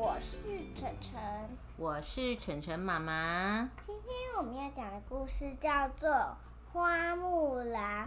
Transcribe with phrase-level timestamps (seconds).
[0.00, 0.38] 我是
[0.76, 1.20] 晨晨，
[1.76, 3.68] 我是晨晨妈妈。
[3.80, 6.08] 今天我们要讲的故事叫做
[6.72, 8.06] 《花木兰》。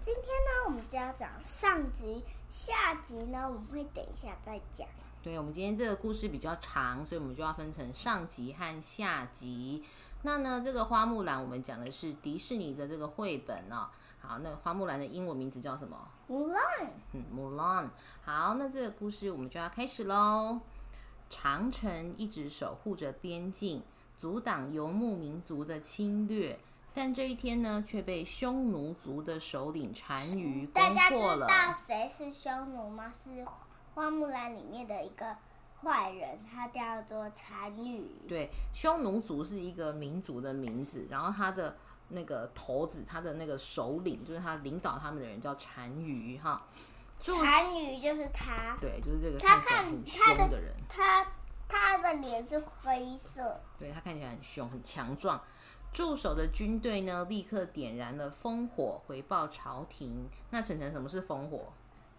[0.00, 4.86] 今天呢，我们就要讲上集，下集呢，我们会等一下再讲。
[5.20, 9.84] 对，我们今天这个故事比较长，所以我们就要分成上集和下集。
[10.22, 13.88] 那呢，这个花木兰我们讲的是迪士尼的这个绘本哦。
[14.20, 16.86] 好，那花木兰的英文名字叫什么？Mulan。
[17.10, 17.88] 嗯，Mulan。
[18.24, 20.60] 好，那这个故事我们就要开始喽。
[21.32, 23.82] 长城一直守护着边境，
[24.18, 26.58] 阻挡游牧民族的侵略，
[26.92, 31.46] 但这一天呢，却被匈奴族的首领单于攻破了。
[31.46, 33.10] 大家知道谁是匈奴吗？
[33.24, 33.42] 是
[33.94, 35.34] 花木兰里面的一个。
[35.84, 38.06] 坏人，他叫做单于。
[38.28, 41.76] 对，匈奴族是一个民族的名字，然后他的
[42.10, 46.62] 那个头子，他的那个首领，就是他领导他们的人叫单于哈。
[47.22, 48.76] 单于就是他。
[48.80, 50.74] 对，就是这个他看很凶的人。
[50.88, 51.26] 他
[51.68, 53.60] 他的脸是黑色。
[53.78, 55.40] 对他看起来很凶，很强壮。
[55.92, 60.28] 驻守的军队呢，立刻点燃了烽火，回报朝廷。
[60.50, 61.72] 那晨晨，什么是烽火？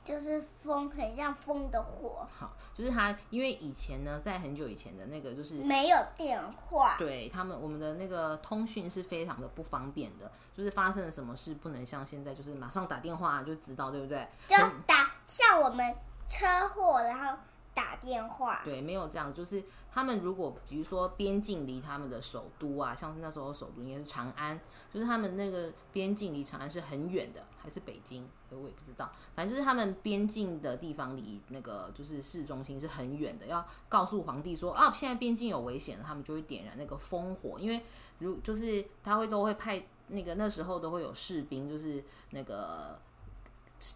[0.04, 2.28] 就是风，很像风的火。
[2.38, 10.32] 好，就是他，因为以前呢，在很久以前的那个，就是没有电话，对他们，我们的那个通讯是非常的不方便的。
[10.54, 14.28] 就是发生了什么事，不能像现在，就是马上打电话就知道，对不对？
[14.48, 15.96] 就打像我们
[16.28, 17.38] 车祸，然后。
[17.74, 18.62] 打电话。
[18.64, 24.60] 对，没有这样，就是他们如果比如说边境离他们的首都啊，像是那时候首都应该是长安，
[24.94, 37.82] 就是他们那个边境离长安是很远的，还是北京，我也不知道，反正就是他们边境的地方离那个就是市中心是很远的，要告诉皇帝说啊，现在边境有危险了，他们就会点燃那个烽火，因为
[38.20, 43.00] 如就是他会都会派那个那时候都会有士兵，就是那个。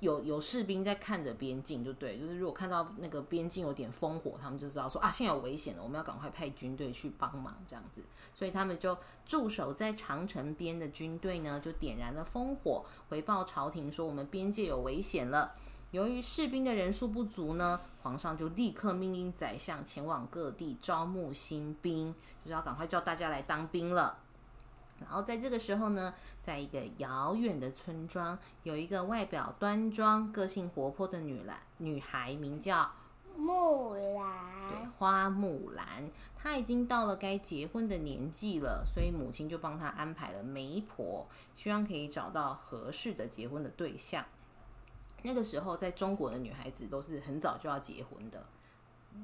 [0.01, 8.01] 有有士兵在看着边境，就对，就是如果看到那个边境有点烽火，他们就知道说啊，现在有危险了，我们要赶快派军队去帮忙，这样子，
[8.33, 15.55] 所以他们就驻守在长城边的军队呢，就点燃了烽火，回报朝廷说我们边界有危险了。
[15.91, 24.17] 由于士兵的人数不足呢，皇上就立刻命令宰相前往各地招募新兵，就是要赶快叫大家来当兵了。
[24.99, 32.91] 然后在这个时候呢，在一个遥远的村庄，有一个外表端庄、个性活泼的女兰女孩，名叫
[33.35, 34.69] 木兰。
[34.69, 44.25] 对，花木兰，她已经到了该结婚的年纪了，所以母亲就帮她安排了媒婆，希望可以找到合适的结婚的对象。
[45.23, 48.43] 那个时候，在中国的女孩子都是很早就要结婚的。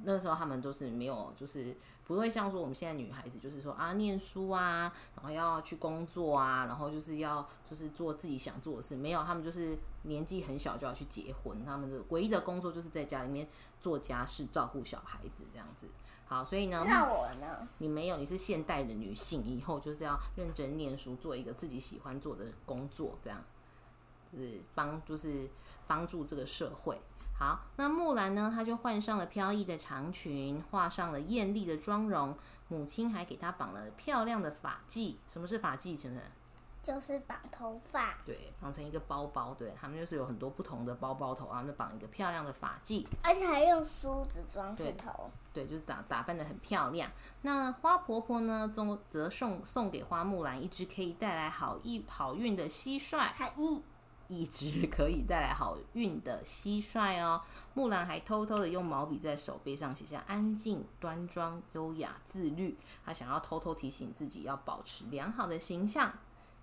[0.03, 8.95] 那时候他们都是没有，就是不会像说我们现在女孩子，就是说啊，念书啊，然后要去工作啊，然后就是要就是做自己想做的事。
[8.95, 13.47] 没有，他们就是年纪很小就要去结婚，他们的唯一的工作就是在家里面
[13.79, 15.87] 做家事、照顾小孩子这样子。
[16.25, 17.67] 好，所以呢，那我呢？
[17.77, 23.43] 你没有，你是现代的女性，以后就是要认真念书，做一个自己喜欢做的工作，这样
[24.31, 25.47] 就是帮，就是
[25.85, 26.99] 帮助这个社会。
[27.35, 28.51] 好，那木兰呢？
[28.53, 32.37] 她就换上了飘逸的长裙，画上了艳丽的妆容。
[32.69, 35.15] 母亲还给她绑了漂亮的发髻。
[35.27, 35.99] 什么是发髻？
[35.99, 36.21] 晨晨，
[36.81, 38.17] 就是绑头发。
[38.25, 39.53] 对，绑成一个包包。
[39.55, 45.29] 对他们就是有很多不同的包包头啊，那绑一个漂亮的发髻，而且还用梳子装饰头。
[45.51, 47.11] 对，就是打打扮的很漂亮。
[47.41, 53.17] 那花婆婆呢，则则送送给花木兰一只可以带来好意好运的蟋蟀。
[53.17, 53.81] 好意。
[54.27, 57.41] 一只可以带来好运的蟋蟀哦。
[57.73, 62.77] 木兰还偷偷的用毛笔在手背上写下“安静、端庄、优雅、自律”。
[63.05, 66.13] 她想要偷偷提醒自己要保持良好的形象。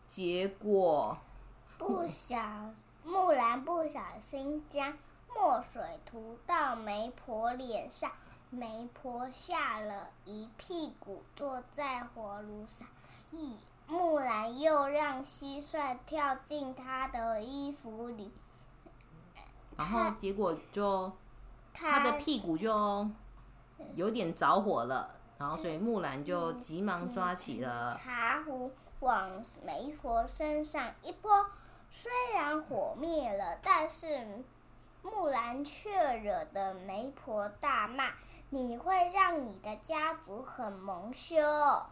[0.07, 1.19] 结果，
[1.79, 2.73] 不小
[3.05, 4.99] 木兰不小心将
[5.35, 8.11] 墨水涂到媒婆脸上，
[8.51, 12.89] 媒婆吓了一屁股，坐在火炉上。
[13.31, 13.57] 一
[13.91, 18.31] 木兰又让蟋蟀跳进他的衣服里，
[19.77, 21.11] 然后结果就
[21.73, 23.11] 他的屁股就
[23.95, 28.71] 有点着火了，然后所以木兰就急忙抓起了茶壶
[29.01, 31.47] 往媒婆身上一泼，
[31.91, 34.07] 虽然火灭了，但是
[35.03, 38.11] 木兰却惹得媒婆大骂。
[38.53, 41.37] 你会让你的家族很蒙羞。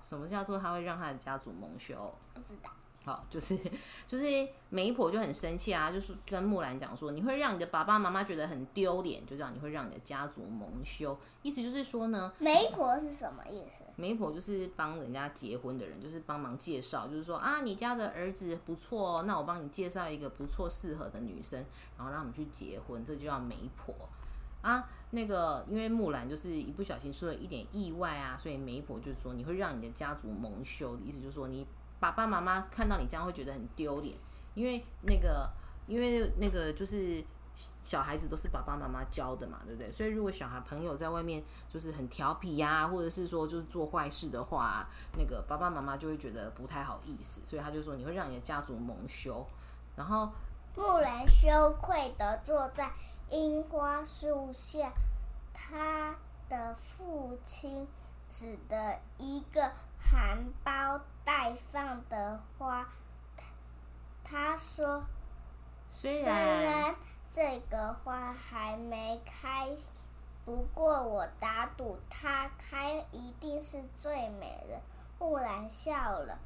[0.03, 2.13] 什么叫做他会让他的家族蒙羞？
[2.35, 2.69] 不知道。
[3.09, 3.59] 好，就是
[4.07, 4.27] 就是
[4.69, 11.19] 媒婆就很生气啊，就是跟木兰讲说，你会让你的爸爸妈妈觉得很丢脸，就这样，你会让你的家族蒙羞。
[11.41, 13.85] 意思就是说呢，媒婆是什么意思？
[13.97, 21.65] 媒婆就是帮人家结婚的人，就是帮忙介绍，就是说啊，你家的儿子不错哦，那我帮你介绍一个不错适合的女生，
[21.97, 23.95] 然后让他们去结婚，这就叫媒婆。
[24.61, 31.65] 啊，那个因为木兰就是一不小心出了一点意外啊，所以媒婆就说你会让你的家族蒙羞的意思，就是说你
[32.01, 34.17] 爸爸妈妈看到你这样会觉得很丢脸，
[34.55, 35.51] 因为那个
[35.87, 37.25] 因为那个就是。
[37.83, 39.91] 小孩子都是爸爸妈妈教的嘛，对不对？
[39.91, 49.45] 所以如果小孩朋友在外面就是很调皮呀，或者是说就是做坏事的话，那个爸爸妈妈就会觉得不太好意思，所以他就说你会让你的家族蒙羞。
[49.97, 50.31] 然后
[50.77, 52.93] 木兰羞愧的坐在
[53.29, 54.93] 樱花树下，
[55.53, 56.15] 他
[56.49, 57.89] 的父亲
[58.29, 62.89] 指的一个含苞待放的花，
[64.25, 65.05] 他说
[65.89, 66.95] ：“虽然。”
[67.31, 69.77] 这个花还没开，
[70.47, 74.81] 不过我打赌它开一定是最美的。
[75.19, 76.39] 木兰笑了，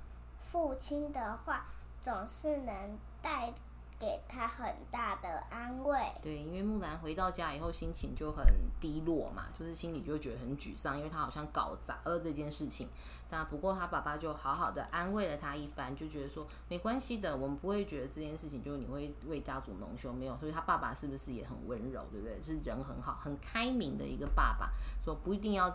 [0.42, 1.66] 父亲的话
[2.00, 3.54] 总是能带。
[4.02, 5.96] 给他很大的安慰。
[6.20, 8.44] 对，因为木兰回到家以后心情就很
[8.80, 12.88] 低落嘛，就是心里就觉得很沮丧，因为他好像搞砸了这件事情。
[13.30, 20.34] 那不过他爸爸就好好的安慰了他一番，就觉得说没关系的，我们不会觉得这件事情就是你会为家族蒙羞，没有。
[20.34, 22.42] 所以他爸爸是不是也很温柔，对不对？
[22.42, 25.72] 是人很好、很开明的一个爸爸，说不一定要，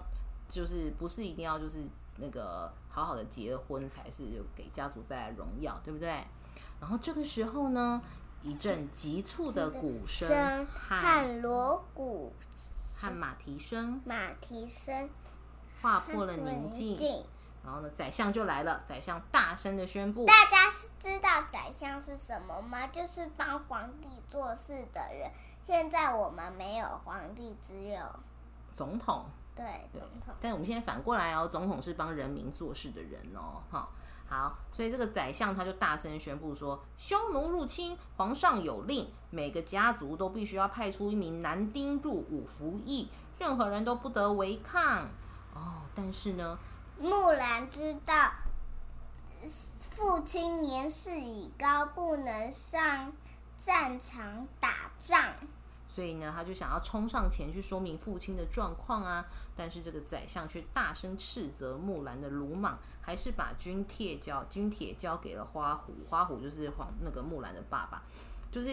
[0.50, 1.79] 就是不是一定要就是
[2.18, 6.21] 那个好好的结婚才是给家族带来荣耀，对不对？
[6.80, 8.01] 然后这个时候呢，
[8.42, 12.33] 一阵急促的鼓声和锣鼓
[12.95, 15.09] 和马蹄声，马蹄声
[15.81, 17.25] 划破了宁静。
[17.63, 18.81] 然后呢，宰相就来了。
[18.88, 22.88] 宰相大声的宣布：“大家是知道宰相是什么吗？
[22.88, 25.30] 就是帮皇帝做事的人。
[25.63, 28.00] 现在我们没有皇帝，只有
[28.71, 29.25] 总统。
[29.57, 30.33] 对，总统。
[30.39, 33.89] 但我们现在反过来哦，总统是帮人民做事的人哦，哈。”
[34.30, 43.07] 好，所以这个宰相他就大声宣布说：“匈奴入侵，皇上有令，每个家族都必须要派出一名男丁入伍服役，
[43.39, 45.07] 任何人都不得违抗。”
[45.56, 46.60] 哦，但是呢，
[47.00, 48.33] 木兰知道
[49.92, 53.13] 父亲年事已高，不能上
[53.57, 55.36] 战场打仗。
[55.97, 65.95] 所以呢，他就想要冲上前去说明父亲的状况啊，但是这个宰相却大声斥责木兰的鲁莽，还是把军帖交军帖交给了花虎。
[66.07, 68.03] 花虎就是黄那个木兰的爸爸，
[68.51, 68.69] 就是。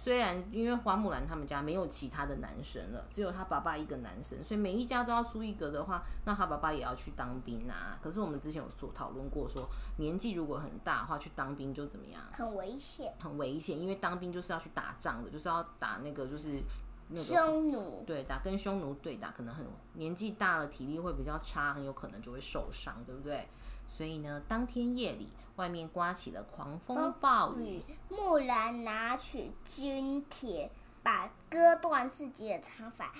[0.00, 7.98] 虽然因为花木兰他们家没有其他的男生了，只有他爸爸一个男生，所以每一家都要出一个的话，那他爸爸也要去当兵啊。
[8.00, 12.22] 可是我们之前有所讨论过，说年纪如果很大的话，去当兵就怎么样？
[12.32, 16.60] 很危险，很危险，因为当兵就是要去打仗的，就是要打那个就是
[17.08, 23.48] 那个匈奴，对，打跟匈奴对打，可能很年纪大了，体力会比较差，很有可能就会受伤，对不对？
[23.88, 27.82] 所以呢，当天夜里，外面刮起了狂风暴雨。
[28.08, 30.70] 木兰拿取军帖，
[31.02, 33.12] 把割断自己的长发，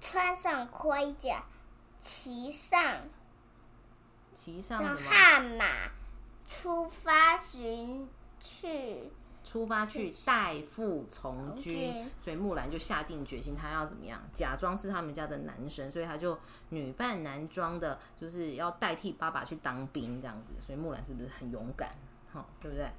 [0.00, 1.42] 穿上盔甲，
[2.00, 3.02] 骑上
[4.32, 5.66] 骑上悍马，
[6.46, 8.08] 出发寻
[8.40, 9.12] 去。
[9.44, 14.20] 出发去代父从军，所以木兰就下定决心，她要怎么样？
[14.32, 16.36] 假装是他们家的男生，所以她就
[16.70, 20.52] 女扮男装的，就是要代替爸爸去当兵这样子。
[20.60, 21.90] 所以木兰是不是很勇敢？
[22.32, 22.90] 好，对不对？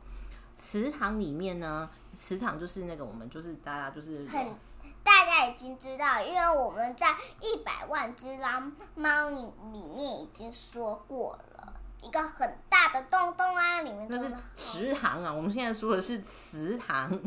[0.55, 4.47] 祠堂里面呢，祠堂就是那个我们就是大家就是很
[5.03, 11.73] 大家已经知道，因为我们在一百万只狼猫里面已经说过了。
[12.01, 13.91] 一个很大的洞洞啊，里
[14.81, 15.33] 面那是池塘啊。
[15.33, 17.19] 我们现在说的是祠堂，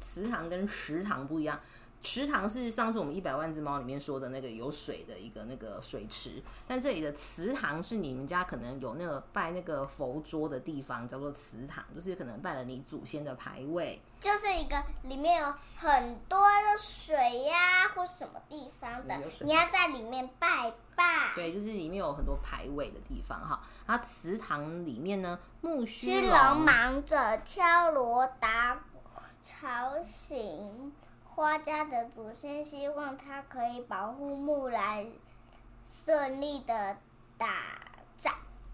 [0.00, 1.60] 祠堂跟池塘不一样。
[2.02, 13.98] 池塘是上次我们一百万只猫里面说的那个有水的一个那个水池，但这里的祠堂是你们家可能有那个拜那个佛桌的地方，叫做祠堂，就是可能拜了你祖先的牌位。
[14.24, 21.04] 就是一个里面有很多的水呀，或什么地方的，你要在里面拜拜。
[21.34, 23.60] 对，就是里面有很多牌位的地方哈。
[23.86, 28.98] 然后祠堂里面呢，木须龙忙着敲锣打鼓，
[29.42, 30.94] 吵醒
[31.26, 35.06] 花家的祖先，希望他可以保护木兰
[36.06, 36.96] 顺利的
[37.36, 37.83] 打仗。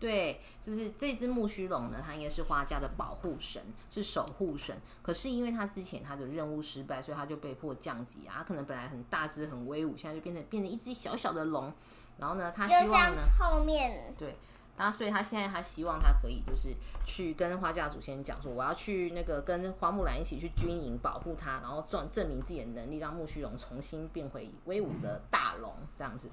[0.00, 4.75] 对，就是这只木须龙呢，它应该是花家的保护神，是守护神。
[5.02, 8.42] 可是因为它之前它的任务失败，所以它就被迫降级啊。
[8.42, 11.71] 可能本来很大只、很威武，现在就变成变成一只小小的龙。
[12.16, 14.37] 然后呢，它希望呢，后面对，
[14.76, 26.30] 他所以他现在他希望他可以就是去跟花家祖先讲说，我要去那个跟花木兰一起去军营保护他，然后证证明自己的能力，让木须龙重新变回威武的大龙这样子。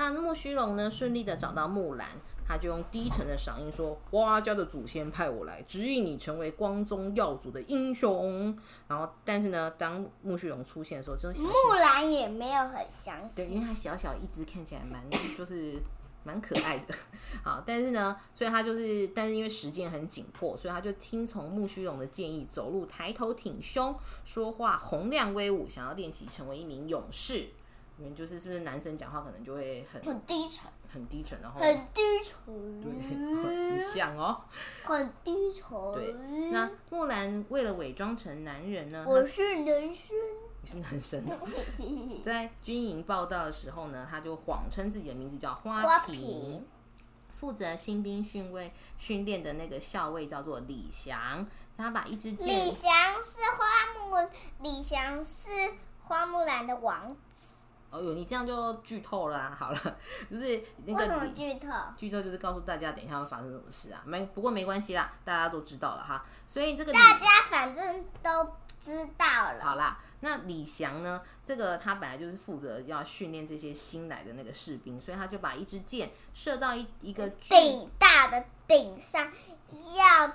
[0.00, 2.08] 那木须龙呢，顺利的找到木兰，
[2.48, 13.60] 他就用低沉的嗓音说：“花家的祖先派我来指引你成为光宗耀祖的英雄。”然后，但是呢，当木须龙出现的时候，这种小木兰也没有很相对，因信。
[13.60, 15.04] 为它小小一只，看起来蛮
[15.36, 15.74] 就是
[16.24, 16.94] 蛮可爱的。
[17.44, 27.48] 好，但是呢，所以他就是，但是因为时间很紧迫，所以他就听从木须龙的建议，走路抬头挺胸，说话洪亮威武，想要练习成为一名勇士。
[28.00, 32.90] 你们就是是不是男生讲话可能就会很很低沉，很低沉，然后很低沉，对，
[33.70, 34.40] 很像哦。
[34.82, 35.70] 很低沉。
[35.92, 36.14] 对，
[36.50, 40.16] 那木兰为了伪装成男人呢，我是男生。
[40.62, 41.22] 你是男生，
[42.24, 46.66] 在军营报道的时候呢，他就谎称自己的名字叫花花瓶瓶。
[47.30, 52.90] 负责新兵训位训练的那个校尉叫做李翔，他把一支李，翔
[53.22, 53.66] 是花
[54.08, 54.30] 木，
[54.62, 55.50] 李翔是
[56.02, 57.16] 花木兰的王子。
[57.90, 59.56] 哦呦，你这样就剧透了、啊。
[59.58, 59.96] 好了，
[60.30, 61.68] 就是那为什么个剧透？
[61.96, 64.00] 剧透就是告诉大家等一下会发生什么事啊。
[64.04, 66.24] 没，不过没关系啦，大家都知道了哈。
[66.46, 69.64] 所以这个大家反正都知道了。
[69.64, 71.20] 好啦，那李翔呢？
[71.44, 79.30] 这个他本来就是负责要训练这些新来的那个士兵，所以他就把一支箭射到一一个巨顶大的顶上，
[79.96, 80.28] 要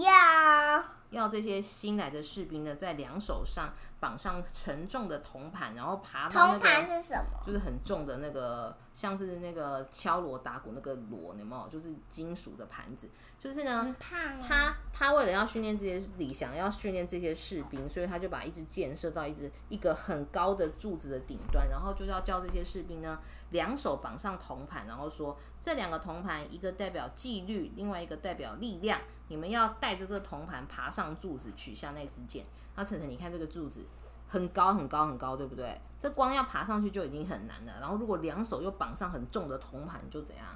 [0.00, 7.40] 要要这些新来的士兵呢，在两手上绑上沉重的铜盘，然后爬到那铜盘个是什么？
[7.44, 11.68] 就是很重的那个，像是那个敲锣打鼓那个锣，有没有？
[11.68, 13.08] 就是金属的盘子。
[13.38, 13.94] 就是呢。
[14.40, 23.18] 他他为了要训练这些理想，要训练这些士兵，所以他就把一支箭射到一支一个很高的柱子的顶端，然后就是要叫这些士兵呢
[23.50, 32.44] 两手绑上铜盘，然后说这两个铜盘一个代表纪律，另外一个代表力量，你们要带着这个铜盘爬上柱子取下那支箭。
[32.76, 33.84] 那晨晨，你看这个柱子。
[34.28, 35.78] 很高很高很高，对不对？
[36.00, 40.46] 这光要爬上去就已经很难了，然后如果两手又绑上很重的铜盘，就怎样？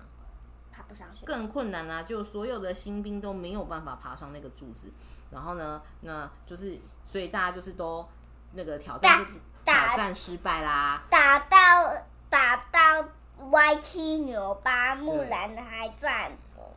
[0.73, 1.27] 爬不上去。
[1.27, 2.03] 更困难啊！
[2.03, 4.91] 就所有的新兵都没有办法爬上那个柱子，
[5.31, 8.09] 然后呢，那就是所以大家就是都
[8.53, 9.27] 那个挑战
[9.63, 11.05] 挑战失败啦。
[11.11, 13.07] 打到打到
[13.51, 16.33] 歪七扭八，木兰还站。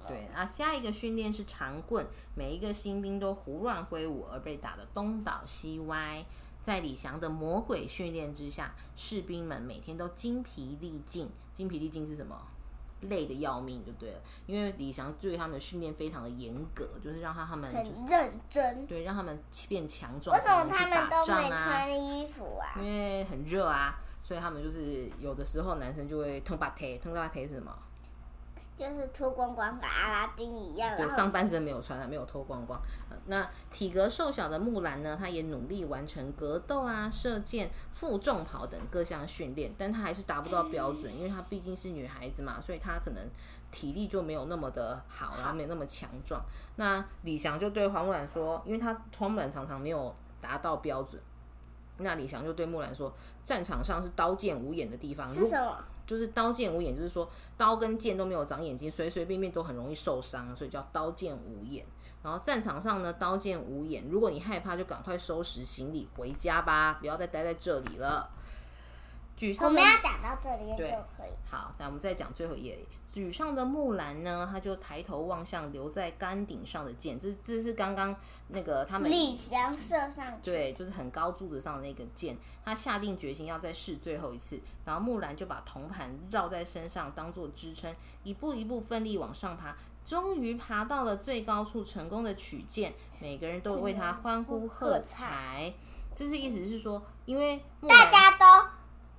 [0.09, 6.25] 对，啊下一个训练是长棍，每一个新兵都胡乱挥舞，而被打得东倒西歪。
[6.61, 11.29] 在李翔的魔鬼训练之下，士兵们每天都精疲力尽。
[11.53, 12.37] 精疲力尽是什么？
[13.03, 14.19] 累得要命，就对了。
[14.45, 18.85] 因为李翔对他们的训练非常的严格，就是让他他们就是很认真。
[18.85, 20.37] 对，让他们变强壮。
[20.37, 21.65] 为什么他们都没仗啊？
[21.65, 22.75] 穿衣服啊？
[22.77, 27.73] 因为很热啊，所以他们就是有的时候男生就会腾巴腿，腾巴腿是什么？
[28.79, 32.79] 就是脱光光跟阿拉丁一样，对，上半身没有穿啊，没有脱光光。
[33.09, 43.29] 呃那体格瘦小的木兰呢，她也努力完成格斗啊、射箭、负重跑等各项训练，但她还是达不到标准，因为她毕竟是女孩子嘛，所以她可能
[43.69, 46.41] 体力就没有那么的好，然后没有那么强壮。
[46.77, 51.21] 那李翔就对黄木兰说，因为她黄木兰常常没有达到标准。
[52.01, 55.83] 那李翔就对木兰说：“战场上是刀剑无眼的地方，如是什么？
[56.09, 61.85] 就是刀剑无眼，就是说刀跟剑都没有长眼睛，随随便便都很容易受伤，所以叫刀剑无眼。
[62.23, 68.31] 然后战场上呢，刀剑无眼，如果你害怕，就赶快收拾行李回家吧，不要再待在这里了。
[69.39, 71.31] 沮我们要讲到这里就可以。
[71.49, 72.77] 好，那我们再讲最后一页。
[73.11, 78.15] 沮丧的木兰呢，她就抬头望向留在杆顶上的箭，这这是刚刚
[78.49, 84.59] 那个他们李翔射上去，对，就是很高柱子上的那个箭，他下定决心要再试最后一次。
[84.85, 92.93] 然后木兰就把铜盘绕在身上当做支撑，一步一步奋力往上爬，终于爬到了最高处，成功的取箭。
[93.19, 95.73] 每个人都为他欢呼喝彩。
[96.15, 98.69] 这是意思是说，因为木兰大家都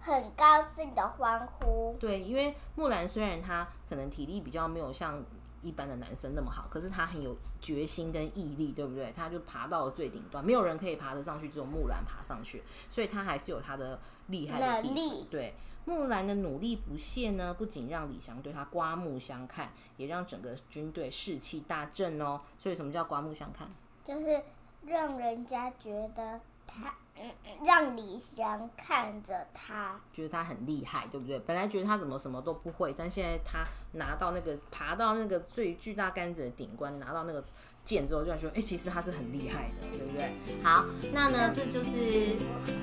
[0.00, 1.96] 很高兴的欢呼。
[2.00, 5.22] 对，因为木兰虽然她可能体力比较没有像
[5.62, 9.12] 一般的男生那么好，可是她很有决心跟毅力，对不对？
[9.14, 15.26] 她就爬到了最顶端，没有人可以爬得上去，只有木兰爬上去，所以她还是有她的厉害的地方。
[15.30, 15.54] 对，
[15.84, 22.40] 木兰的努力不懈呢，不仅让李翔对她刮目相看，也让整个军队士气大振哦。
[22.56, 23.68] 所以什么叫刮目相看？
[24.02, 24.42] 就是
[24.86, 26.40] 让人家觉得
[26.70, 27.30] 他，嗯
[27.64, 31.38] 让李翔看着他，觉得他很厉害，对不对？
[31.40, 37.44] 本来觉得他怎么什么都不会，但现在他拿到那个爬到那个最巨大杆子的顶端，拿到那个
[37.84, 40.32] 剑之后，就说，哎、其实他是很厉害的，对不对？
[40.62, 42.36] 好，那呢，这就是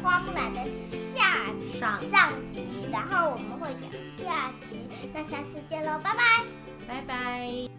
[0.04, 1.46] 花木兰的下
[1.80, 6.46] 上，上集，然后我们会讲下集，那下次见喽，拜拜。
[6.88, 7.77] 拜拜。